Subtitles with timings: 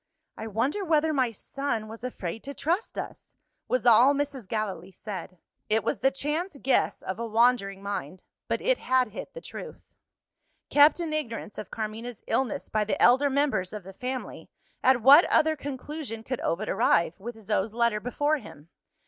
[0.35, 3.35] "I wonder whether my son was afraid to trust us?"
[3.67, 4.47] was all Mrs.
[4.47, 5.37] Gallilee said.
[5.69, 9.93] It was the chance guess of a wandering mind but it had hit the truth.
[10.71, 14.49] Kept in ignorance of Carmina's illness by the elder members of the family,
[14.83, 18.69] at what other conclusion could Ovid arrive, with Zo's letter before him?